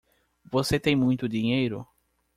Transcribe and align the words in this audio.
Você 0.51 0.79
tem 0.79 0.95
muito 0.95 1.29
dinheiro? 1.29 1.87